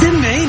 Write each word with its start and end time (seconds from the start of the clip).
Sydney 0.00 0.47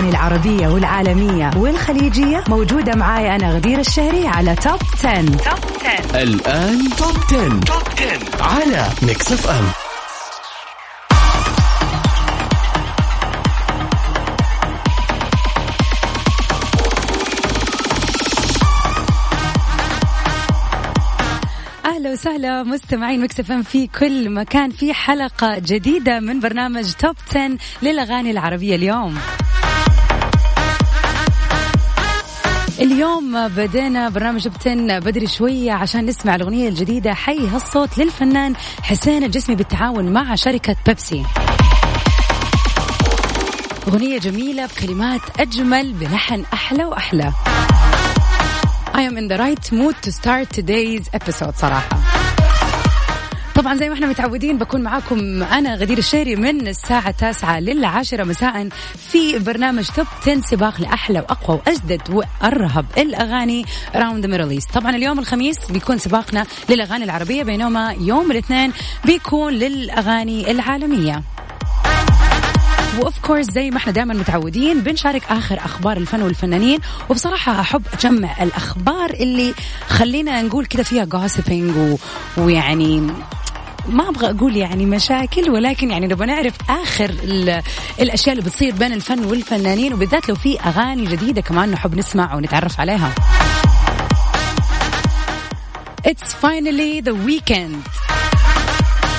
الأغاني 0.00 0.10
العربية 0.10 0.68
والعالمية 0.68 1.50
والخليجية 1.56 2.44
موجودة 2.48 2.94
معاي 2.94 3.36
أنا 3.36 3.54
غدير 3.54 3.78
الشهري 3.78 4.26
على 4.26 4.54
Top 4.54 4.78
10. 5.04 5.22
Top 5.22 5.58
10 5.84 6.22
الآن 6.22 6.88
Top 6.98 7.16
10. 7.32 7.60
Top 7.60 7.82
10 7.98 8.42
على 8.42 8.88
Mix 9.02 9.32
FM 9.32 9.64
أهلا 21.84 22.12
وسهلا 22.12 22.62
مستمعين 22.62 23.20
Mix 23.20 23.50
FM 23.50 23.62
في 23.62 23.86
كل 23.86 24.30
مكان. 24.30 24.70
في 24.70 24.94
حلقة 24.94 25.58
جديدة 25.58 26.20
من 26.20 26.40
برنامج 26.40 26.92
Top 26.92 27.16
10 27.30 27.58
للأغاني 27.82 28.30
العربية 28.30 28.76
اليوم. 28.76 29.18
اليوم 32.80 33.48
بدينا 33.48 34.08
برنامج 34.08 34.48
10 34.60 34.98
بدري 34.98 35.26
شوية 35.26 35.72
عشان 35.72 36.06
نسمع 36.06 36.34
الأغنية 36.34 36.68
الجديدة 36.68 37.14
حي 37.14 37.48
هالصوت 37.48 37.98
للفنان 37.98 38.54
حسين 38.82 39.24
الجسمي 39.24 39.56
بالتعاون 39.56 40.12
مع 40.12 40.34
شركة 40.34 40.76
بيبسي. 40.86 41.24
أغنية 43.88 44.18
جميلة 44.18 44.66
بكلمات 44.66 45.20
أجمل 45.40 45.92
بلحن 45.92 46.44
أحلى 46.52 46.84
وأحلى. 46.84 47.32
I 48.94 49.02
am 49.02 49.16
in 49.18 49.28
the 49.28 49.38
right 49.38 49.72
mood 49.72 49.94
to 50.02 50.12
start 50.12 50.48
today's 50.52 51.08
episode 51.14 51.56
صراحة. 51.56 52.09
طبعا 53.60 53.74
زي 53.74 53.88
ما 53.88 53.94
إحنا 53.94 54.06
متعودين 54.06 54.58
بكون 54.58 54.82
معاكم 54.82 55.42
أنا 55.42 55.74
غدير 55.74 55.98
الشهري 55.98 56.36
من 56.36 56.68
الساعة 56.68 57.08
التاسعة 57.08 57.60
للعاشرة 57.60 58.24
مساء 58.24 58.68
في 59.10 59.38
برنامج 59.38 59.88
Top 59.96 60.06
10 60.22 60.40
سباق 60.40 60.80
لأحلى 60.80 61.18
وأقوى 61.20 61.60
وأجدد 61.66 62.02
وأرهب 62.10 62.86
الأغاني 62.98 63.64
around 63.94 64.26
Middle 64.26 64.50
East 64.50 64.70
طبعا 64.74 64.96
اليوم 64.96 65.18
الخميس 65.18 65.70
بيكون 65.70 65.98
سباقنا 65.98 66.46
للأغاني 66.68 67.04
العربية 67.04 67.42
بينما 67.42 67.96
يوم 68.00 68.30
الاثنين 68.30 68.72
بيكون 69.04 69.52
للأغاني 69.52 70.50
العالمية 70.50 71.22
و 72.98 73.05
of 73.05 73.18
course 73.18 73.46
زي 73.46 73.70
ما 73.70 73.76
إحنا 73.76 73.92
دائما 73.92 74.14
متعودين 74.14 74.80
بنشارك 74.80 75.22
آخر 75.30 75.58
أخبار 75.58 75.96
الفن 75.96 76.22
والفنانين 76.22 76.78
وبصراحة 77.10 77.60
أحب 77.60 77.82
أجمع 77.92 78.42
الأخبار 78.42 79.10
اللي 79.10 79.54
خلينا 79.88 80.42
نقول 80.42 80.66
كذا 80.66 80.82
فيها 80.82 81.04
gossiping. 81.04 81.98
ويعني 82.36 83.10
ما 83.88 84.08
أبغى 84.08 84.30
أقول 84.30 84.56
يعني 84.56 84.86
مشاكل 84.86 85.50
ولكن 85.50 85.90
يعني 85.90 86.06
نبغى 86.06 86.26
نعرف 86.26 86.54
آخر 86.70 87.10
ال- 87.10 87.62
الأشياء 88.00 88.36
اللي 88.38 88.48
بتصير 88.50 88.74
بين 88.74 88.92
الفن 88.92 89.24
والفنانين 89.24 89.94
وبالذات 89.94 90.28
لو 90.28 90.34
في 90.34 90.60
أغاني 90.60 91.04
جديدة 91.06 91.40
كمان 91.40 91.70
نحب 91.70 91.94
نسمع 91.94 92.34
ونتعرف 92.34 92.80
عليها. 92.80 93.14
It's 96.08 96.32
finally 96.44 97.00
the 97.08 97.14
weekend. 97.28 98.09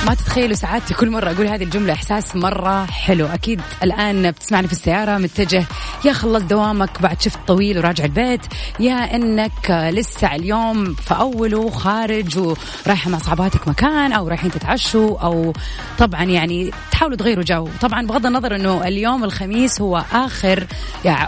ما 0.05 0.13
تتخيلوا 0.13 0.53
سعادتي 0.55 0.93
كل 0.93 1.09
مرة 1.09 1.31
أقول 1.31 1.47
هذه 1.47 1.63
الجملة 1.63 1.93
إحساس 1.93 2.35
مرة 2.35 2.85
حلو. 2.85 3.25
أكيد 3.25 3.61
الآن 3.83 4.31
بتسمعني 4.31 4.67
في 4.67 4.73
السيارة 4.73 5.17
متجه 5.17 5.65
يا 6.05 6.13
خلص 6.13 6.43
دوامك 6.43 7.01
بعد 7.01 7.21
شفت 7.21 7.39
طويل 7.47 7.77
وراجع 7.77 8.05
البيت 8.05 8.41
يا 8.79 9.15
إنك 9.15 9.89
لسه 9.93 10.35
اليوم 10.35 10.93
في 10.93 11.13
أوله 11.13 11.69
خارج 11.69 12.37
ورايحة 12.37 13.09
مع 13.09 13.17
صحباتك 13.17 13.67
مكان 13.67 14.13
أو 14.13 14.27
رايحين 14.27 14.51
تتعشوا 14.51 15.19
أو 15.19 15.53
طبعا 15.99 16.23
يعني 16.23 16.71
تحاولوا 16.91 17.17
تغيروا 17.17 17.43
جو. 17.43 17.67
طبعا 17.81 18.07
بغض 18.07 18.25
النظر 18.25 18.55
أنه 18.55 18.87
اليوم 18.87 19.23
الخميس 19.23 19.81
هو 19.81 20.03
آخر 20.13 20.67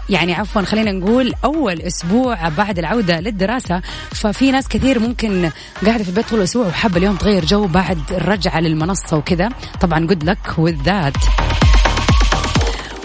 يعني 0.09 0.33
عفوا 0.33 0.61
خلينا 0.61 0.91
نقول 0.91 1.33
أول 1.45 1.81
أسبوع 1.81 2.49
بعد 2.49 2.79
العودة 2.79 3.19
للدراسة 3.19 3.81
ففي 4.11 4.51
ناس 4.51 4.67
كثير 4.67 4.99
ممكن 4.99 5.49
قاعدة 5.85 6.03
في 6.03 6.09
البيت 6.09 6.29
طول 6.29 6.39
الأسبوع 6.39 6.67
وحابة 6.67 6.97
اليوم 6.97 7.15
تغير 7.15 7.45
جو 7.45 7.67
بعد 7.67 7.99
الرجعة 8.11 8.62
للمنصة 8.63 9.17
وكذا. 9.17 9.49
طبعا 9.81 10.07
luck 10.07 10.51
with 10.57 10.85
that. 10.85 11.43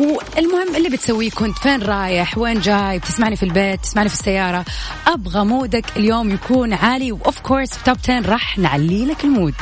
والمهم 0.00 0.76
اللي 0.76 0.88
بتسويه 0.88 1.30
كنت 1.30 1.58
فين 1.58 1.82
رايح؟ 1.82 2.38
وين 2.38 2.60
جاي؟ 2.60 2.98
بتسمعني 2.98 3.36
في 3.36 3.42
البيت؟ 3.42 3.80
تسمعني 3.80 4.08
في 4.08 4.14
السيارة؟ 4.14 4.64
أبغى 5.06 5.44
mood 5.44 5.76
ك 5.76 5.84
اليوم 5.96 6.30
يكون 6.30 6.72
عالي 6.72 7.12
و 7.12 7.22
of 7.22 7.40
course 7.40 7.74
في 7.74 7.84
Top 7.84 7.96
10 8.04 8.30
راح 8.30 8.58
نعلي 8.58 9.06
لك 9.06 9.24
ال 9.24 9.29
mood. 9.29 9.54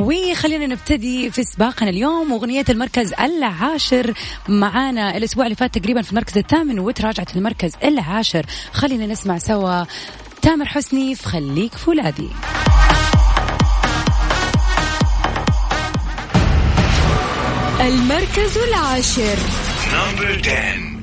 وخلينا 0.00 0.66
نبتدي 0.66 1.30
في 1.30 1.42
سباقنا 1.42 1.90
اليوم 1.90 2.32
واغنية 2.32 2.64
المركز 2.68 3.12
العاشر. 3.12 4.14
معانا 4.48 5.16
الأسبوع 5.16 5.44
اللي 5.44 5.56
فات 5.56 5.78
تقريبا 5.78 6.02
في 6.02 6.10
المركز 6.10 6.38
الثامن 6.38 6.78
وتراجعت 6.78 7.36
المركز 7.36 7.72
العاشر. 7.84 8.46
خلينا 8.72 9.06
نسمع 9.06 9.38
سوا. 9.38 9.84
تامر 10.42 10.66
حسني 10.66 11.14
في 11.14 11.28
خليك 11.28 11.74
فولادي. 11.74 12.28
المركز 17.86 18.58
العاشر. 18.68 19.36
نمبر 19.92 20.40
10 20.44 20.94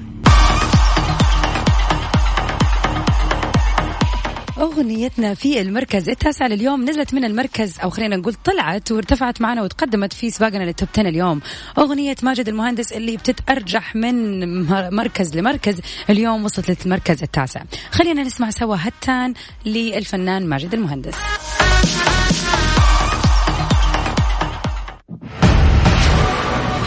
أغنيتنا 4.57 5.33
في 5.33 5.61
المركز 5.61 6.09
التاسع 6.09 6.47
لليوم 6.47 6.89
نزلت 6.89 7.13
من 7.13 7.25
المركز 7.25 7.79
أو 7.79 7.89
خلينا 7.89 8.15
نقول 8.15 8.33
طلعت 8.33 8.91
وارتفعت 8.91 9.41
معنا 9.41 9.63
وتقدمت 9.63 10.13
في 10.13 10.29
سباقنا 10.29 10.63
لل 10.63 10.74
Top 10.74 10.89
10 10.93 11.09
اليوم. 11.09 11.41
أغنية 11.77 12.15
ماجد 12.23 12.47
المهندس 12.47 12.93
اللي 12.93 13.17
بتتأرجح 13.17 13.95
من 13.95 14.51
مركز 14.95 15.37
لمركز 15.37 15.81
اليوم 16.09 16.45
وصلت 16.45 16.85
للمركز 16.85 17.23
التاسع. 17.23 17.63
خلينا 17.91 18.23
نسمع 18.23 18.49
سوا 18.49 18.75
هتان 18.79 19.33
للفنان 19.65 20.47
ماجد 20.47 20.73
المهندس. 20.73 21.15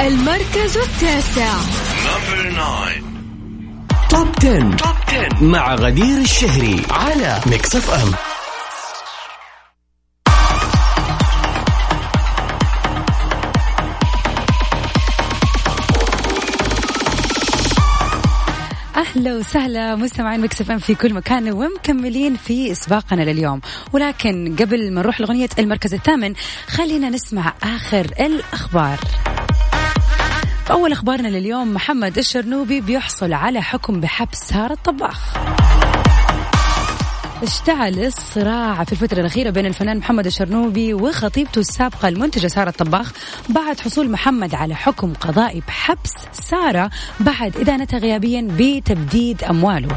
المركز 0.07 0.77
التاسع. 0.77 1.55
Number 2.05 2.51
9 2.51 2.89
Top 4.11 4.29
10. 4.39 4.77
Top 4.77 4.97
10 5.09 5.45
مع 5.45 5.75
غدير 5.75 6.21
الشهري 6.21 6.83
على 6.91 7.41
Mix 7.47 7.77
FM 7.77 8.13
أهلا 18.97 19.37
وسهلا 19.37 19.95
مستمعين 19.95 20.41
Mix 20.41 20.61
FM 20.61 20.79
في 20.79 20.95
كل 20.95 21.15
مكان 21.15 21.53
ومكملين 21.53 22.37
في 22.37 22.75
سباقنا 22.75 23.23
لليوم. 23.23 23.61
ولكن 23.93 24.57
قبل 24.61 24.93
ما 24.93 25.01
نروح 25.01 25.21
لغنيه 25.21 25.49
المركز 25.59 25.95
الثامن 25.95 26.35
خلينا 26.67 27.09
نسمع 27.09 27.53
آخر 27.63 28.07
الأخبار. 28.21 28.99
في 30.65 30.73
أول 30.73 30.93
أخبارنا 30.93 31.29
لليوم 31.29 31.75
محمد 31.75 32.19
الشرنوبي 32.19 32.81
بيحصل 32.81 33.33
على 33.33 33.63
حكم 33.63 34.01
بحبس 34.01 34.39
سارة 34.39 34.73
الطباخ. 34.73 35.35
اشتعل 37.43 38.05
الصراع 38.05 38.85
في 38.85 38.93
الفترة 38.93 39.21
الأخيرة 39.21 39.51
بين 39.51 39.67
الفنان 39.67 39.99
محمد 39.99 40.27
الشرنوبي 40.27 40.95
وخطيبته 40.95 41.59
السابقة 41.59 42.09
المنتجة 42.09 42.47
سارة 42.47 42.69
الطباخ 42.69 43.13
بعد 43.49 43.81
حصول 43.81 44.11
محمد 44.11 44.55
على 44.55 44.75
حكم 44.75 45.13
قضائي 45.13 45.63
بحبس 45.69 46.13
سارة 46.33 46.91
بعد 47.21 47.57
إدانتها 47.57 47.99
غيابيا 47.99 48.49
بتبديد 48.51 49.45
أمواله. 49.45 49.97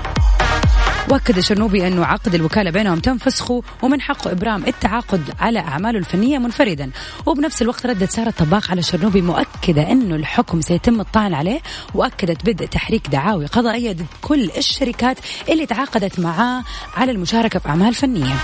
وأكد 1.10 1.38
الشرنوبي 1.38 1.88
انه 1.88 2.06
عقد 2.06 2.36
الوكالة 2.36 2.72
بينهم 2.72 3.00
تم 3.00 3.18
فسخه 3.18 3.64
ومن 3.82 4.02
حقه 4.02 4.32
إبرام 4.32 4.66
التعاقد 4.66 5.22
على 5.40 5.60
اعماله 5.60 6.00
الفنيه 6.00 6.38
منفردا. 6.38 6.92
وبنفس 7.26 7.62
الوقت 7.62 7.86
ردت 7.86 8.12
سارة 8.12 8.30
الطباخ 8.30 8.72
على 8.72 8.80
الشرنوبي 8.80 9.22
مؤكدة 9.22 9.92
انه 9.92 10.16
الحكم 10.16 10.62
سيتم 10.62 11.00
الطعن 11.00 11.34
عليه 11.34 11.60
وأكدت 11.94 12.46
بدء 12.46 12.66
تحريك 12.66 13.08
دعاوي 13.08 13.46
قضائية 13.46 13.92
ضد 13.92 14.06
كل 14.22 14.52
الشركات 14.58 15.18
اللي 15.50 15.66
تعاقدت 15.66 16.20
معاه 16.20 16.64
على 16.96 17.12
المشاركة 17.12 17.60
في 17.60 17.70
اعمال 17.70 17.94
فنية. 17.94 18.36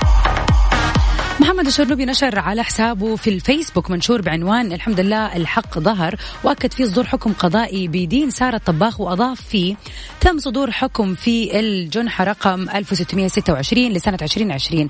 محمد 1.39 1.65
الشرنوبي 1.67 2.05
نشر 2.05 2.39
على 2.39 2.63
حسابه 2.63 3.15
في 3.15 3.29
الفيسبوك 3.29 3.91
منشور 3.91 4.21
بعنوان 4.21 4.71
الحمد 4.73 4.99
لله 4.99 5.35
الحق 5.35 5.79
ظهر 5.79 6.15
واكد 6.43 6.73
فيه 6.73 6.85
صدور 6.85 7.05
حكم 7.05 7.33
قضائي 7.33 7.87
بدين 7.87 8.29
سارة 8.29 8.55
الطباخ 8.55 8.99
وأضاف 9.01 9.41
فيه 9.41 9.75
تم 10.21 10.39
صدور 10.39 10.71
حكم 10.71 11.15
في 11.15 11.59
الجنحه 11.59 12.23
رقم 12.23 12.69
1626 12.69 13.89
لسنة 13.89 14.17
2020 14.21 14.87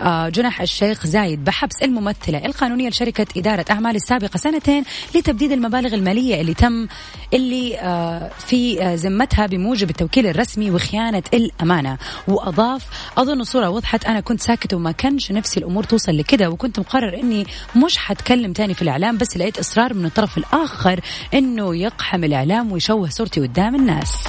آه، 0.00 0.28
جنح 0.28 0.60
الشيخ 0.60 1.06
زايد 1.06 1.44
بحبس 1.44 1.82
الممثلة 1.82 2.46
القانونية 2.46 2.88
لشركة 2.88 3.26
إدارة 3.36 3.64
أعمال 3.70 3.96
السابقة 3.96 4.36
سنتين 4.36 4.84
لتبديد 5.14 5.52
المبالغ 5.52 5.94
المالية 5.94 6.40
اللي 6.40 6.54
تم 6.54 6.86
اللي 7.34 7.78
آه، 7.78 8.30
في 8.46 8.82
آه، 8.82 8.94
ذمتها 8.94 9.46
بموجب 9.46 9.90
التوكيل 9.90 10.26
الرسمي 10.26 10.70
وخيانة 10.70 11.22
الأمانة. 11.34 11.98
وأضاف 12.28 12.86
أظن 13.18 13.40
الصورة 13.40 13.68
وضحت 13.70 14.04
أنا 14.04 14.20
كنت 14.20 14.40
ساكت 14.40 14.74
وما 14.74 14.92
كانش 14.92 15.32
نفسي 15.32 15.60
الأمور 15.60 15.85
توصل 15.86 16.16
لكده. 16.16 16.50
وكنت 16.50 16.80
مقرر 16.80 17.14
إني 17.14 17.46
مش 17.84 17.98
حتكلم 17.98 18.52
تاني 18.52 18.74
في 18.74 18.82
الإعلام 18.82 19.18
بس 19.18 19.36
لقيت 19.36 19.58
إصرار 19.58 19.94
من 19.94 20.04
الطرف 20.04 20.38
الآخر 20.38 21.00
إنه 21.34 21.76
يقحم 21.76 22.24
الإعلام 22.24 22.72
ويشوه 22.72 23.08
صورتي 23.08 23.40
قدام 23.40 23.74
الناس. 23.74 24.24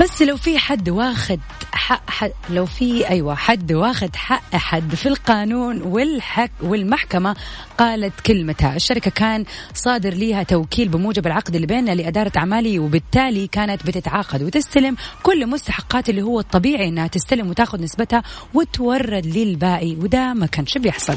بس 0.00 0.22
لو 0.22 0.36
في 0.36 0.58
حد 0.58 0.88
واخد 0.88 1.40
حق 1.72 2.10
حد 2.10 2.32
لو 2.50 2.66
في 2.66 3.08
أيوه 3.08 3.34
حد 3.34 3.72
واخد 3.72 4.16
حق 4.16 4.56
حد 4.56 4.94
في 4.94 5.06
القانون 5.08 5.82
والحك 5.82 6.50
والمحكمة 6.62 7.36
قالت 7.78 8.20
كلمتها، 8.20 8.76
الشركة 8.76 9.10
كان 9.10 9.44
صادر 9.74 10.14
ليها 10.14 10.42
توكيل 10.42 10.88
بموجب 10.88 11.26
العقد 11.26 11.54
اللي 11.54 11.66
بيننا 11.66 11.90
لإدارة 11.90 12.32
أعمالي 12.36 12.78
وبالتالي 12.78 13.46
كانت 13.46 13.86
بتتعاقد 13.86 14.42
وتستلم 14.42 14.96
كل 15.22 15.46
مستحقات 15.46 16.08
اللي 16.08 16.22
هو 16.22 16.40
الطبيعي 16.40 16.88
إنها 16.88 17.06
تستلم 17.06 17.50
وتاخذ 17.50 17.82
نسبتها 17.82 18.22
وتورد 18.54 19.26
للباقي 19.26 19.94
وده 19.94 20.34
ما 20.34 20.46
كانش 20.46 20.78
بيحصل. 20.78 21.16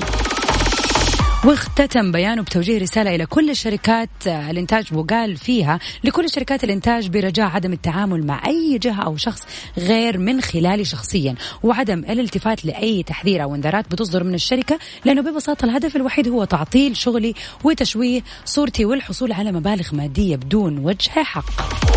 واختتم 1.45 2.11
بيانه 2.11 2.41
بتوجيه 2.41 2.77
رسالة 2.77 3.15
إلى 3.15 3.25
كل 3.25 3.55
شركات 3.55 4.09
الإنتاج 4.27 4.93
وقال 4.93 5.37
فيها 5.37 5.79
لكل 6.03 6.29
شركات 6.29 6.63
الإنتاج 6.63 7.07
برجاء 7.07 7.45
عدم 7.45 7.73
التعامل 7.73 8.25
مع 8.25 8.47
أي 8.47 8.77
جهة 8.77 9.03
أو 9.03 9.17
شخص 9.17 9.41
غير 9.77 10.17
من 10.17 10.41
خلالي 10.41 10.85
شخصيا 10.85 11.35
وعدم 11.63 11.99
الالتفات 11.99 12.65
لأي 12.65 13.03
تحذير 13.03 13.43
أو 13.43 13.55
انذارات 13.55 13.91
بتصدر 13.91 14.23
من 14.23 14.33
الشركة 14.33 14.79
لأنه 15.05 15.21
ببساطة 15.21 15.65
الهدف 15.65 15.95
الوحيد 15.95 16.27
هو 16.27 16.43
تعطيل 16.43 16.97
شغلي 16.97 17.33
وتشويه 17.63 18.21
صورتي 18.45 18.85
والحصول 18.85 19.31
على 19.31 19.51
مبالغ 19.51 19.95
مادية 19.95 20.35
بدون 20.35 20.77
وجه 20.77 21.09
حق. 21.09 21.96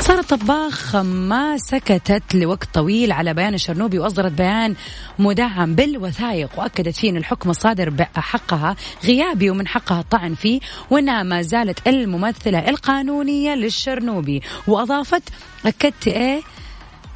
سارة 0.00 0.22
طباخ 0.22 0.96
ما 0.96 1.58
سكتت 1.58 2.34
لوقت 2.34 2.68
طويل 2.74 3.12
على 3.12 3.34
بيان 3.34 3.54
الشرنوبي 3.54 3.98
وأصدرت 3.98 4.32
بيان 4.32 4.74
مدعم 5.18 5.74
بالوثائق 5.74 6.50
وأكدت 6.58 6.96
فيه 6.96 7.10
أن 7.10 7.16
الحكم 7.16 7.50
الصادر 7.50 7.90
بحقها 7.90 8.76
غيابي 9.04 9.50
ومن 9.50 9.68
حقها 9.68 10.00
الطعن 10.00 10.34
فيه 10.34 10.60
وأنها 10.90 11.22
ما 11.22 11.42
زالت 11.42 11.88
الممثلة 11.88 12.68
القانونية 12.68 13.54
للشرنوبي. 13.54 14.42
وأضافت 14.66 15.22
أكدت 15.66 16.08
إيه؟ 16.08 16.40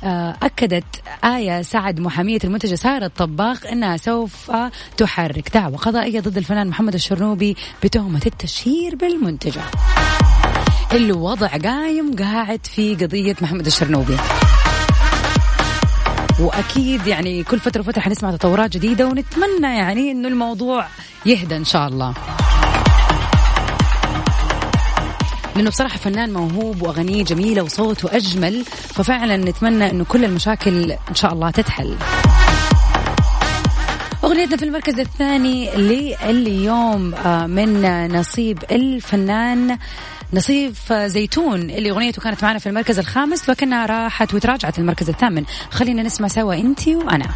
آه، 0.04 0.36
أكدت 0.42 0.84
آية 1.24 1.62
سعد 1.62 2.00
محامية 2.00 2.38
المنتجة 2.44 2.74
سارة 2.74 3.06
الطباخ 3.06 3.66
أنها 3.66 3.96
سوف 3.96 4.50
تحرك 4.96 5.54
دعوة 5.54 5.76
قضائية 5.76 6.20
ضد 6.20 6.36
الفنان 6.36 6.66
محمد 6.68 6.94
الشرنوبي 6.94 7.56
بتهمة 7.84 8.22
التشهير 8.26 8.96
بالمنتجة. 8.96 9.62
اللي 10.94 11.12
وضع 11.12 11.46
قايم 11.46 12.16
قاعد 12.16 12.66
في 12.66 12.94
قضية 12.94 13.36
محمد 13.40 13.66
الشرنوبي. 13.66 14.16
وأكيد 16.40 17.06
يعني 17.06 17.44
كل 17.44 17.60
فترة 17.60 17.80
وفترة 17.80 18.00
حنسمع 18.00 18.30
تطورات 18.30 18.70
جديدة 18.70 19.06
ونتمنى 19.06 19.76
يعني 19.76 20.10
إنه 20.10 20.28
الموضوع 20.28 20.86
يهدى 21.26 21.56
إن 21.56 21.64
شاء 21.64 21.88
الله. 21.88 22.14
لأنه 25.56 25.70
بصراحة 25.70 25.96
فنان 25.96 26.32
موهوب 26.32 26.82
واغانيه 26.82 27.24
جميلة 27.24 27.62
وصوته 27.62 28.16
اجمل 28.16 28.64
ففعلا 28.64 29.36
نتمنى 29.36 29.90
إنه 29.90 30.04
كل 30.04 30.24
المشاكل 30.24 30.92
إن 30.92 31.14
شاء 31.14 31.32
الله 31.32 31.50
تتحل. 31.50 31.96
أغنيتنا 34.24 34.56
في 34.56 34.64
المركز 34.64 34.98
الثاني 34.98 35.70
لليوم 35.70 37.14
آه، 37.14 37.46
من 37.46 37.82
نصيب 38.18 38.58
الفنان 38.70 39.78
نصيف 40.34 40.92
زيتون 40.92 41.70
اللي 41.70 41.90
أغنيته 41.90 42.22
كانت 42.22 42.44
معنا 42.44 42.58
في 42.58 42.68
المركز 42.68 42.98
الخامس 42.98 43.50
لكنها 43.50 43.86
راحت 43.86 44.34
وتراجعت 44.34 44.78
المركز 44.78 45.08
الثامن. 45.08 45.44
خلينا 45.70 46.02
نسمع 46.02 46.28
سوا 46.28 46.54
أنتي 46.54 46.96
وأنا. 46.96 47.26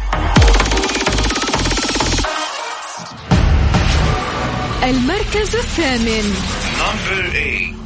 المركز 4.83 5.55
الثامن. 5.55 6.33
Number 6.79 7.31
8. 7.31 7.77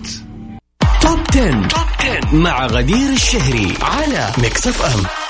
Top 1.01 1.19
10. 1.31 1.68
Top 1.68 1.88
10 2.00 2.36
مع 2.36 2.66
غدير 2.66 3.10
الشهري 3.10 3.74
على 3.81 4.31
Mix 4.38 4.68
FM 4.68 5.20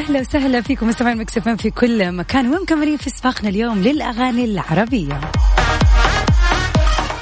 أهلا 0.00 0.20
وسهلا 0.20 0.60
فيكم 0.60 0.88
مستمعين 0.88 1.18
Mix 1.18 1.38
FM 1.38 1.56
في 1.56 1.70
كل 1.70 2.12
مكان. 2.12 2.54
ومكملين 2.54 2.96
في 2.96 3.10
سباقنا 3.10 3.48
اليوم 3.48 3.78
للأغاني 3.78 4.44
العربية. 4.44 5.20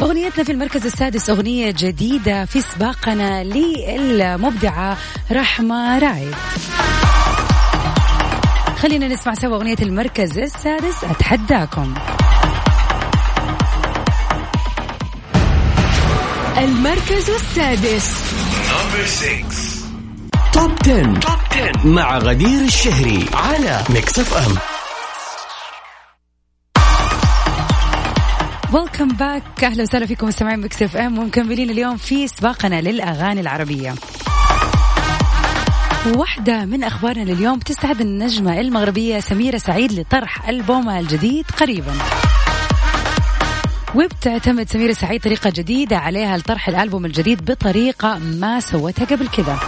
أغنيتنا 0.03 0.45
في 0.45 0.53
المركز 0.53 0.87
السادس 0.87 1.31
أغنية 1.31 1.75
جديدة 1.79 2.45
في 2.45 2.61
سباقنا 2.61 3.45
للمبدعة 3.45 4.97
رحمة 5.33 5.99
رياض. 5.99 6.35
خلينا 8.79 9.09
نسمع 9.09 9.35
سوا 9.35 9.57
أغنية 9.57 9.77
المركز 9.83 10.39
السادس. 10.39 11.05
أتحداكم. 11.05 11.95
المركز 16.59 17.31
السادس. 17.31 18.15
Number 18.71 19.07
6. 19.07 19.68
Top 20.53 20.71
10. 20.83 21.03
Top 21.21 21.39
10 21.51 21.87
مع 21.89 22.19
غدير 22.19 22.65
الشهري 22.65 23.27
على 23.35 23.85
Mix 23.91 24.19
FM 24.19 24.59
Welcome 28.75 29.09
back 29.09 29.65
أهلا 29.65 29.83
وسهلا 29.83 30.07
فيكم 30.07 30.27
مستمعين 30.27 30.61
Mix 30.61 30.83
FM 30.83 31.19
ومكملين 31.19 31.71
اليوم 31.71 31.97
في 31.97 32.29
سباقنا 32.29 32.81
للأغاني 32.81 33.41
العربية. 33.41 33.95
واحدة 36.07 36.65
من 36.65 36.85
أخبارنا 36.85 37.31
لليوم 37.31 37.59
تستعد 37.59 38.01
النجمة 38.01 38.61
المغربية 38.61 39.21
سميرة 39.21 39.59
سعيد 39.59 39.93
لطرح 39.93 40.49
ألبومها 40.49 41.01
الجديد 41.01 41.47
قريبا. 41.61 41.93
وبتعتمد 43.95 44.69
سميرة 44.69 44.93
سعيد 44.93 45.23
طريقة 45.23 45.51
جديدة 45.51 45.99
عليها 45.99 46.37
لطرح 46.37 46.69
الألبوم 46.69 47.05
الجديد 47.05 47.51
بطريقة 47.51 48.19
ما 48.19 48.61
سوتها 48.61 49.05
قبل 49.05 49.29
كذا. 49.29 49.59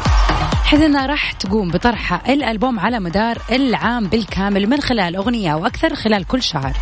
حيث 0.71 0.81
انها 0.81 1.07
راح 1.07 1.33
تقوم 1.33 1.71
بطرح 1.71 2.29
الألبوم 2.31 2.81
على 2.81 3.01
مدار 3.01 3.39
العام 3.53 4.07
بالكامل 4.07 4.67
من 4.67 4.81
خلال 4.81 5.17
أغنية 5.17 5.53
أو 5.53 5.67
أكثر 5.67 5.95
خلال 5.95 6.27
كل 6.27 6.43
شهر. 6.43 6.77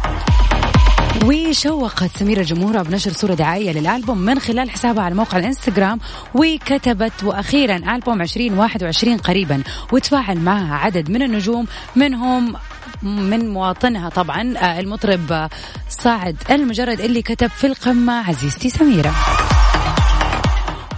وشوقت 1.24 2.16
سميرة 2.16 2.42
جمهورها 2.42 2.82
بنشر 2.82 3.12
صورة 3.12 3.34
دعائية 3.34 3.72
للألبوم 3.72 4.18
من 4.18 4.38
خلال 4.38 4.70
حسابها 4.70 5.04
على 5.04 5.14
موقع 5.14 5.38
الإنستغرام 5.38 6.00
وكتبت 6.34 7.24
وأخيرا 7.24 7.76
ألبوم 7.76 8.22
2021 8.22 9.16
قريبا 9.16 9.62
وتفاعل 9.92 10.38
معها 10.38 10.74
عدد 10.74 11.10
من 11.10 11.22
النجوم 11.22 11.66
منهم 11.96 12.56
من 13.02 13.48
مواطنها 13.48 14.08
طبعا 14.08 14.58
آه، 14.58 14.80
المطرب 14.80 15.32
آه، 15.32 15.50
صاعد 15.88 16.36
المجرد 16.50 17.00
اللي 17.00 17.22
كتب 17.22 17.50
في 17.50 17.66
القمة 17.66 18.28
عزيزتي 18.28 18.70
سميرة. 18.70 19.14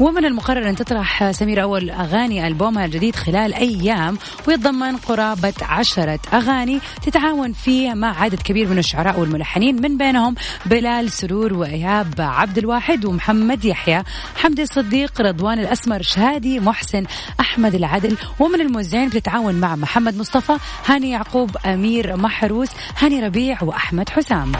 ومن 0.01 0.25
المقرر 0.25 0.69
أن 0.69 0.77
تطرح 0.77 1.31
سميرة 1.31 1.63
أول 1.63 1.91
أغاني 1.91 2.47
ألبومها 2.47 2.85
الجديد 2.85 3.17
خلال 3.17 3.55
أيام 3.55 4.19
ويتضمن 4.49 4.97
قرابة 4.97 5.53
عشرة 5.63 6.21
أغاني 6.33 6.81
تتعاون 7.03 7.53
فيه 7.53 7.95
مع 7.95 8.23
عدد 8.23 8.43
كبير 8.43 8.69
من 8.69 8.79
الشعراء 8.79 9.21
والملحنين 9.21 9.83
من 9.83 9.97
بينهم 9.97 10.35
بلال 10.67 11.13
سرور 11.13 11.55
وإيهاب 11.55 12.15
عبد 12.19 12.59
الواحد 12.59 13.05
ومحمد 13.05 13.65
يحيى 13.65 14.03
حمدي 14.37 14.63
الصديق 14.63 15.21
رضوان 15.21 15.59
الأسمر 15.59 16.03
شادي 16.03 16.61
محسن 16.61 17.05
أحمد 17.41 17.75
العدل 17.75 18.17
ومن 18.39 18.61
الموزعين 18.61 19.09
بتتعاون 19.09 19.55
مع 19.55 19.77
محمد 19.77 20.17
مصطفى 20.17 20.57
هاني 20.87 21.11
يعقوب 21.11 21.57
أمير 21.67 22.17
محروس 22.17 22.71
هاني 22.99 23.21
ربيع 23.21 23.63
وأحمد 23.63 24.09
حسام. 24.09 24.53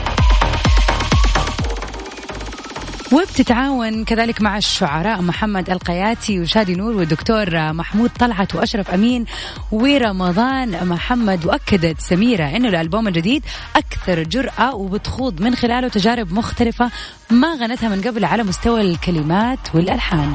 وبتتعاون 3.11 4.05
كذلك 4.05 4.41
مع 4.41 4.57
الشعراء 4.57 5.21
محمد 5.21 5.69
القياتي 5.69 6.39
وشادي 6.39 6.75
نور 6.75 6.95
والدكتور 6.95 7.73
محمود 7.73 8.09
طلعت 8.19 8.55
وأشرف 8.55 8.89
أمين 8.89 9.25
ورمضان. 9.71 10.87
محمد 10.87 11.45
وأكدت 11.45 12.01
سميرة 12.01 12.43
إنه 12.43 12.69
الألبوم 12.69 13.07
الجديد 13.07 13.43
أكثر 13.75 14.23
جرأة 14.23 14.75
وبتخوض 14.75 15.41
من 15.41 15.55
خلاله 15.55 15.87
تجارب 15.87 16.33
مختلفة 16.33 16.91
ما 17.29 17.53
غنتها 17.53 17.89
من 17.89 18.01
قبل 18.01 18.25
على 18.25 18.43
مستوى 18.43 18.81
الكلمات 18.81 19.59
والألحان. 19.73 20.33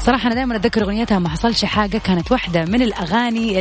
صراحة 0.00 0.26
أنا 0.26 0.34
دائما 0.34 0.56
أتذكر 0.56 0.82
أغنيتها 0.82 1.18
ما 1.18 1.28
حصلش 1.28 1.64
حاجة 1.64 1.98
كانت 1.98 2.32
واحدة 2.32 2.64
من 2.64 2.82
الأغاني 2.82 3.58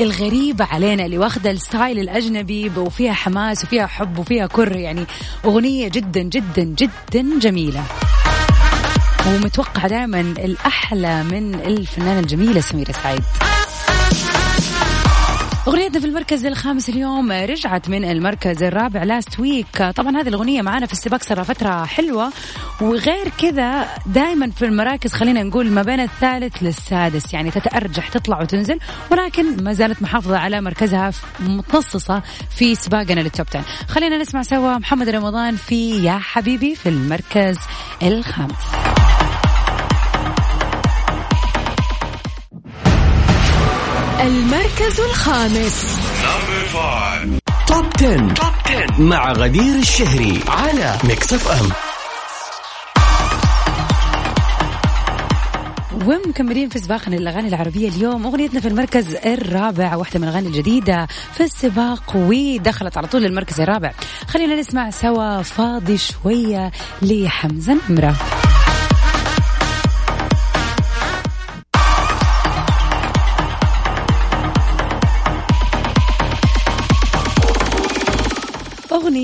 الغريبة 0.00 0.64
علينا 0.64 1.04
اللي 1.04 1.18
واخدة 1.18 1.50
الستايل 1.50 1.98
الأجنبي 1.98 2.70
وفيها 2.76 3.12
حماس 3.12 3.64
وفيها 3.64 3.86
حب 3.86 4.18
وفيها 4.18 4.46
كر 4.46 4.76
يعني 4.76 5.04
أغنية 5.44 5.88
جدا 5.88 6.22
جدا 6.22 6.62
جدا 6.62 7.38
جميلة. 7.38 7.82
ومتوقع 9.26 9.86
دائما 9.86 10.20
الأحلى 10.20 11.22
من 11.24 11.54
الفنانة 11.54 12.20
الجميلة 12.20 12.60
سميرة 12.60 12.92
سعيد. 12.92 13.22
أغنيتنا 15.68 16.00
في 16.00 16.06
المركز 16.06 16.46
الخامس 16.46 16.88
اليوم 16.88 17.32
رجعت 17.32 17.88
من 17.88 18.04
المركز 18.04 18.62
الرابع 18.62 19.02
last 19.02 19.40
week 19.40 19.82
طبعا 19.82 20.16
هذه 20.16 20.28
الأغنية 20.28 20.62
معانا 20.62 20.86
في 20.86 20.92
السباق 20.92 21.22
صار 21.22 21.44
فترة 21.44 21.84
حلوة. 21.84 22.32
وغير 22.80 23.28
كذا 23.38 23.88
دائما 24.06 24.50
في 24.50 24.64
المراكز 24.64 25.12
خلينا 25.12 25.42
نقول 25.42 25.70
ما 25.70 25.82
بين 25.82 26.00
الثالث 26.00 26.62
للسادس. 26.62 27.34
يعني 27.34 27.50
تتأرجح 27.50 28.08
تطلع 28.08 28.42
وتنزل 28.42 28.78
ولكن 29.10 29.64
ما 29.64 29.72
زالت 29.72 30.02
محافظة 30.02 30.38
على 30.38 30.60
مركزها 30.60 31.12
متنصصة 31.40 32.22
في 32.56 32.74
سباقنا 32.74 33.20
لل 33.20 33.30
Top 33.30 33.46
10 33.48 33.64
خلينا 33.88 34.18
نسمع 34.18 34.42
سوا 34.42 34.78
محمد 34.78 35.08
رمضان 35.08 35.56
في 35.56 36.04
يا 36.04 36.18
حبيبي 36.18 36.74
في 36.74 36.88
المركز 36.88 37.58
الخامس. 38.02 38.97
المركز 44.20 45.00
الخامس. 45.00 45.98
Top 47.66 47.84
10. 47.86 48.34
Top 48.34 48.52
10 48.66 49.00
مع 49.02 49.32
غدير 49.32 49.74
الشهري 49.74 50.40
على 50.48 50.98
Mix 51.04 51.32
FM 51.32 51.68
ومكملين 56.06 56.68
في 56.68 56.78
سباقنا 56.78 57.16
الأغاني 57.16 57.48
العربية 57.48 57.88
اليوم. 57.88 58.26
أغنيتنا 58.26 58.60
في 58.60 58.68
المركز 58.68 59.14
الرابع 59.14 59.96
واحدة 59.96 60.20
من 60.20 60.28
الأغاني 60.28 60.48
الجديدة 60.48 61.06
في 61.34 61.44
السباق 61.44 62.12
ودخلت 62.14 62.96
على 62.96 63.06
طول 63.06 63.22
للمركز 63.22 63.60
الرابع. 63.60 63.92
خلينا 64.28 64.54
نسمع 64.60 64.90
سوا 64.90 65.42
فاضي 65.42 65.98
شوية 65.98 66.72
لحمزة 67.02 67.78
نمره 67.90 68.16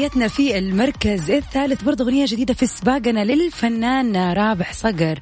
أغنيتنا 0.04 0.28
في 0.28 0.58
المركز 0.58 1.30
الثالث. 1.30 1.82
برضه 1.82 2.04
أغنية 2.04 2.26
جديدة 2.26 2.54
في 2.54 2.66
سباقنا 2.66 3.24
للفنان 3.24 4.32
رابح 4.32 4.72
صقر. 4.72 5.18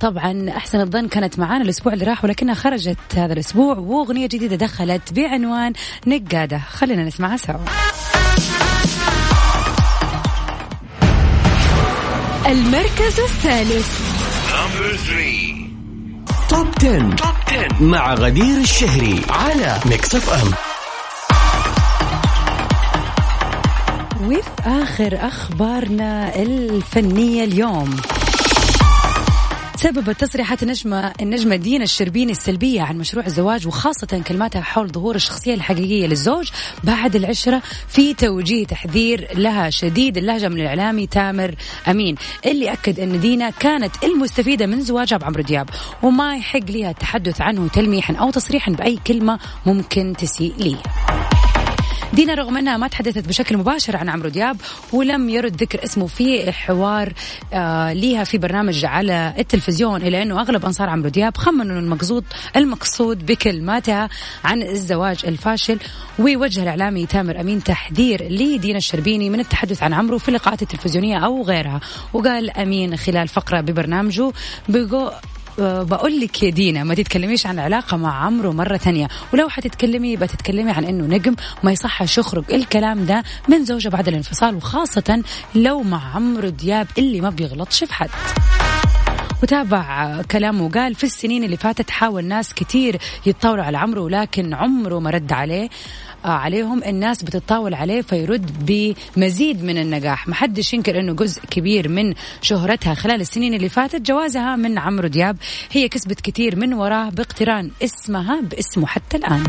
طبعا 0.00 0.50
أحسن 0.56 0.80
الظن 0.80 1.08
كانت 1.08 1.38
معانا 1.38 1.64
الأسبوع 1.64 1.92
اللي 1.92 2.04
راح 2.04 2.24
ولكنها 2.24 2.54
خرجت 2.54 2.98
هذا 3.14 3.32
الأسبوع 3.32 3.78
وأغنية 3.78 4.26
جديدة 4.26 4.56
دخلت 4.56 5.12
بعنوان 5.12 5.72
نقادة. 6.06 6.58
خلينا 6.58 7.04
نسمعها 7.04 7.36
سوا. 7.36 7.64
المركز 12.46 13.20
الثالث. 13.20 14.00
Top 16.48 16.68
10. 16.80 17.16
Top 17.16 17.34
10 17.46 17.82
مع 17.82 18.14
غدير 18.14 18.60
الشهري 18.60 19.20
على 19.30 19.80
Mix 19.86 20.14
FM 20.14 20.73
وفي 24.26 24.50
آخر 24.66 25.18
أخبارنا 25.26 26.36
الفنية 26.42 27.44
اليوم. 27.44 27.96
سببت 29.76 30.20
تصريحات 30.20 30.62
النجمة 30.62 31.12
النجمة 31.20 31.56
دينا 31.56 31.84
الشربيني 31.84 32.32
السلبية 32.32 32.82
عن 32.82 32.98
مشروع 32.98 33.26
الزواج 33.26 33.66
وخاصة 33.66 34.22
كلماتها 34.26 34.62
حول 34.62 34.88
ظهور 34.88 35.14
الشخصية 35.14 35.54
الحقيقية 35.54 36.06
للزوج 36.06 36.50
بعد 36.84 37.16
العشرة 37.16 37.62
في 37.88 38.14
توجيه 38.14 38.66
تحذير 38.66 39.28
لها 39.34 39.70
شديد 39.70 40.16
اللهجة 40.16 40.48
من 40.48 40.60
الإعلامي 40.60 41.06
تامر 41.06 41.54
أمين 41.88 42.16
اللي 42.46 42.72
أكد 42.72 43.00
أن 43.00 43.20
دينا 43.20 43.50
كانت 43.50 44.04
المستفيدة 44.04 44.66
من 44.66 44.80
زواجها 44.80 45.16
بعمرو 45.18 45.42
دياب 45.42 45.70
وما 46.02 46.36
يحق 46.36 46.70
لها 46.70 46.90
التحدث 46.90 47.40
عنه 47.40 47.68
تلميحا 47.68 48.14
أو 48.14 48.30
تصريحا 48.30 48.72
بأي 48.72 48.98
كلمة 49.06 49.38
ممكن 49.66 50.14
تسيء 50.18 50.54
ليه 50.58 50.76
دينا 52.14 52.34
رغم 52.34 52.56
أنها 52.56 52.76
ما 52.76 52.88
تحدثت 52.88 53.28
بشكل 53.28 53.56
مباشر 53.56 53.96
عن 53.96 54.08
عمرو 54.08 54.28
دياب 54.28 54.56
ولم 54.92 55.28
يرد 55.28 55.62
ذكر 55.62 55.84
اسمه 55.84 56.06
في 56.06 56.52
حوار 56.52 57.12
آه 57.52 57.92
ليها 57.92 58.24
في 58.24 58.38
برنامج 58.38 58.84
على 58.84 59.34
التلفزيون 59.38 60.02
الا 60.02 60.22
أنه 60.22 60.40
أغلب 60.40 60.64
أنصار 60.64 60.88
عمرو 60.90 61.08
دياب 61.08 61.36
خمنوا 61.36 61.78
المقصود 61.78 62.24
المقصود 62.56 63.26
بكلماتها 63.26 64.08
عن 64.44 64.62
الزواج 64.62 65.20
الفاشل. 65.26 65.78
ووجه 66.18 66.62
الإعلامي 66.62 67.06
تامر 67.06 67.40
أمين 67.40 67.62
تحذير 67.62 68.22
لدينا 68.22 68.78
الشربيني 68.78 69.30
من 69.30 69.40
التحدث 69.40 69.82
عن 69.82 69.92
عمرو 69.92 70.18
في 70.18 70.28
اللقاءات 70.28 70.62
التلفزيونية 70.62 71.18
أو 71.18 71.42
غيرها. 71.42 71.80
وقال 72.12 72.50
أمين 72.50 72.96
خلال 72.96 73.28
فقرة 73.28 73.60
ببرنامجه 73.60 74.32
بقول 75.58 76.20
لك 76.20 76.42
يا 76.42 76.50
دينا 76.50 76.84
ما 76.84 76.94
تتكلميش 76.94 77.46
عن 77.46 77.58
علاقة 77.58 77.96
مع 77.96 78.24
عمرو 78.24 78.52
مرة 78.52 78.76
ثانية 78.76 79.08
ولو 79.32 79.48
حتتكلمي 79.48 80.16
بتتكلمي 80.16 80.70
عن 80.70 80.84
إنه 80.84 81.04
نجم 81.16 81.36
ما 81.62 81.72
يصحش 81.72 82.18
يخرج 82.18 82.44
الكلام 82.52 83.06
ده 83.06 83.22
من 83.48 83.64
زوجة 83.64 83.88
بعد 83.88 84.08
الانفصال 84.08 84.54
وخاصة 84.56 85.22
لو 85.54 85.82
مع 85.82 86.14
عمرو 86.16 86.48
دياب 86.48 86.86
اللي 86.98 87.20
ما 87.20 87.30
بيغلطش 87.30 87.84
في 87.84 87.94
حد. 87.94 88.10
وتابع 89.42 90.22
كلامه 90.22 90.64
وقال 90.64 90.94
في 90.94 91.04
السنين 91.04 91.44
اللي 91.44 91.56
فاتت 91.56 91.90
حاول 91.90 92.24
ناس 92.24 92.54
كتير 92.54 92.98
يتطاولوا 93.26 93.64
على 93.64 93.78
عمرو 93.78 94.04
ولكن 94.04 94.54
عمره 94.54 94.98
ما 94.98 95.10
رد 95.10 95.32
عليه. 95.32 95.68
عليهم 96.30 96.84
الناس 96.84 97.22
بتتطاول 97.22 97.74
عليه 97.74 98.02
فيرد 98.02 98.50
بمزيد 99.16 99.64
من 99.64 99.78
النجاح. 99.78 100.28
ما 100.28 100.34
حدش 100.34 100.74
ينكر 100.74 101.00
إنه 101.00 101.12
جزء 101.12 101.42
كبير 101.50 101.88
من 101.88 102.14
شهرتها 102.42 102.94
خلال 102.94 103.20
السنين 103.20 103.54
اللي 103.54 103.68
فاتت. 103.68 104.00
جوازها 104.00 104.56
من 104.56 104.78
عمرو 104.78 105.08
دياب 105.08 105.36
هي 105.72 105.88
كسبت 105.88 106.20
كثير 106.20 106.56
من 106.56 106.74
وراه 106.74 107.10
باقتران 107.10 107.70
اسمها 107.82 108.40
باسمه 108.40 108.86
حتى 108.86 109.16
الآن. 109.16 109.44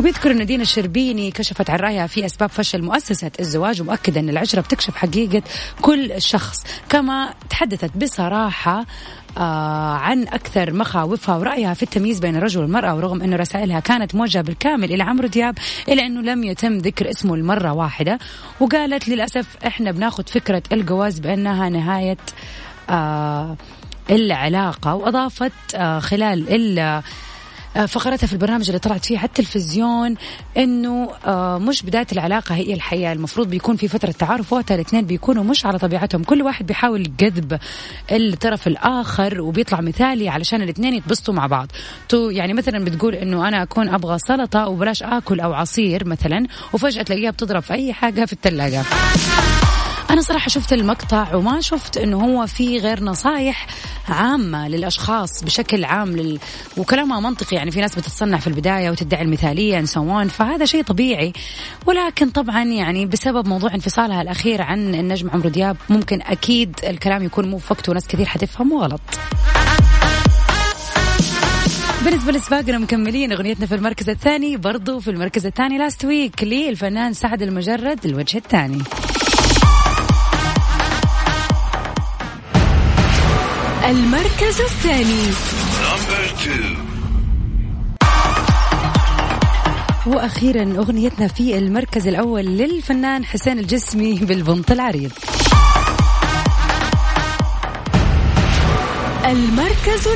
وبيذكر 0.00 0.30
ان 0.30 0.46
دينا 0.46 0.62
الشربيني 0.62 1.30
كشفت 1.30 1.70
عن 1.70 1.78
رأيها 1.78 2.06
في 2.06 2.26
أسباب 2.26 2.50
فشل 2.50 2.82
مؤسسة 2.82 3.30
الزواج 3.40 3.80
ومؤكدة 3.80 4.20
إن 4.20 4.28
العشرة 4.28 4.60
بتكشف 4.60 4.96
حقيقة 4.96 5.42
كل 5.80 6.22
شخص. 6.22 6.56
كما 6.88 7.34
تحدثت 7.50 7.96
بصراحة 7.96 8.84
آه 9.38 9.94
عن 9.94 10.22
أكثر 10.22 10.72
مخاوفها 10.72 11.36
ورأيها 11.36 11.74
في 11.74 11.82
التمييز 11.82 12.18
بين 12.18 12.36
الرجل 12.36 12.60
والمرأة 12.60 12.94
ورغم 12.94 13.22
أن 13.22 13.34
رسائلها 13.34 13.80
كانت 13.80 14.14
موجهة 14.14 14.42
بالكامل 14.42 14.92
إلى 14.92 15.02
عمرو 15.02 15.28
دياب 15.28 15.58
إلا 15.88 16.06
أنه 16.06 16.20
لم 16.20 16.44
يتم 16.44 16.78
ذكر 16.78 17.10
اسمه 17.10 17.34
المرة 17.34 17.72
واحدة. 17.72 18.18
وقالت 18.60 19.08
للأسف 19.08 19.46
إحنا 19.66 19.90
بناخذ 19.90 20.22
فكرة 20.26 20.62
الجواز 20.72 21.18
بأنها 21.18 21.68
نهاية 21.68 22.16
آه 22.90 23.56
العلاقة 24.10 24.94
وأضافت 24.94 25.52
آه 25.74 25.98
خلال 25.98 26.48
فقرتها 27.84 28.26
في 28.26 28.32
البرنامج 28.32 28.66
اللي 28.66 28.78
طلعت 28.78 29.04
فيه 29.04 29.18
على 29.18 29.26
التلفزيون 29.26 30.14
إنه 30.56 31.10
آه، 31.26 31.58
مش 31.58 31.82
بداية 31.82 32.06
العلاقة 32.12 32.54
هي 32.54 32.74
الحياة. 32.74 33.12
المفروض 33.12 33.50
بيكون 33.50 33.76
في 33.76 33.88
فترة 33.88 34.10
تعارف 34.10 34.52
وقتها 34.52 34.74
الاثنين 34.74 35.06
بيكونوا 35.06 35.44
مش 35.44 35.66
على 35.66 35.78
طبيعتهم. 35.78 36.24
كل 36.24 36.42
واحد 36.42 36.66
بيحاول 36.66 37.16
جذب 37.16 37.58
الطرف 38.12 38.66
الآخر 38.66 39.40
وبيطلع 39.40 39.80
مثالي 39.80 40.28
علشان 40.28 40.62
الاثنين 40.62 40.94
يتبسطوا 40.94 41.34
مع 41.34 41.46
بعض. 41.46 41.68
تو 42.08 42.30
يعني 42.30 42.52
مثلا 42.52 42.84
بتقول 42.84 43.14
إنه 43.14 43.48
أنا 43.48 43.62
أكون 43.62 43.88
أبغى 43.88 44.18
سلطة 44.18 44.68
وبلاش 44.68 45.02
آكل 45.02 45.40
أو 45.40 45.52
عصير 45.52 46.06
مثلا 46.06 46.46
وفجأة 46.72 47.02
تلاقيها 47.02 47.30
بتضرب 47.30 47.62
في 47.62 47.74
أي 47.74 47.92
حاجة 47.92 48.24
في 48.24 48.32
الثلاجه 48.32 48.82
أنا 50.16 50.24
صراحة 50.24 50.48
شفت 50.48 50.72
المقطع 50.72 51.34
وما 51.34 51.60
شفت 51.60 51.96
إنه 51.96 52.24
هو 52.24 52.46
في 52.46 52.78
غير 52.78 53.04
نصايح 53.04 53.66
عامة 54.08 54.68
للأشخاص 54.68 55.44
بشكل 55.44 55.84
عام 55.84 56.16
لل... 56.16 56.38
وكلامها 56.76 57.20
منطقي. 57.20 57.56
يعني 57.56 57.70
في 57.70 57.80
ناس 57.80 57.94
بتتصنع 57.94 58.38
في 58.38 58.46
البداية 58.46 58.90
وتدعي 58.90 59.22
المثالية 59.22 59.84
سوون 59.84 60.28
فهذا 60.28 60.64
شيء 60.64 60.82
طبيعي. 60.82 61.32
ولكن 61.86 62.30
طبعا 62.30 62.62
يعني 62.64 63.06
بسبب 63.06 63.48
موضوع 63.48 63.74
انفصالها 63.74 64.22
الأخير 64.22 64.62
عن 64.62 64.94
النجم 64.94 65.30
عمرو 65.30 65.48
دياب 65.48 65.76
ممكن 65.88 66.22
أكيد 66.22 66.80
الكلام 66.84 67.24
يكون 67.24 67.48
مو 67.50 67.60
وقته 67.70 67.90
وناس 67.90 68.06
كثير 68.06 68.26
حتفهمه 68.26 68.82
غلط. 68.82 69.00
بالنسبة 72.04 72.32
لسباقنا 72.32 72.78
مكملين 72.78 73.32
أغنيتنا 73.32 73.66
في 73.66 73.74
المركز 73.74 74.10
الثاني 74.10 74.56
برضو 74.56 75.00
في 75.00 75.10
المركز 75.10 75.46
الثاني 75.46 75.78
لاست 75.78 76.04
ويك 76.04 76.44
للفنان 76.44 77.12
سعد 77.12 77.42
المجرد 77.42 78.06
الوجه 78.06 78.36
الثاني. 78.38 78.82
المركز 83.88 84.60
الثاني. 84.60 85.26
وأخيرا 90.06 90.62
أغنيتنا 90.78 91.28
في 91.28 91.58
المركز 91.58 92.08
الأول 92.08 92.44
للفنان 92.44 93.24
حسين 93.24 93.58
الجسمي 93.58 94.14
بالبنط 94.14 94.70
العريض 94.70 95.12
المركز 99.26 100.08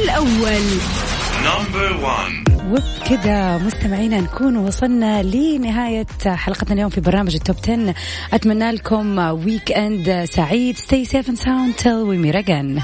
Number 1.44 1.90
one. 2.04 2.50
وبكذا 2.70 3.58
مستمعينا 3.58 4.20
نكون 4.20 4.56
وصلنا 4.56 5.22
لنهاية 5.22 6.06
حلقتنا 6.26 6.72
اليوم 6.74 6.90
في 6.90 7.00
برنامج 7.00 7.34
التوب 7.34 7.56
10 7.62 7.94
أتمنى 8.32 8.70
لكم 8.70 9.18
ويك 9.18 9.72
أند 9.72 10.24
سعيد 10.24 10.76
stay 10.76 11.04
safe 11.10 11.28
and 11.28 11.38
sound 11.38 11.78
till 11.82 12.06
we 12.06 12.16
meet 12.18 12.34
again 12.34 12.82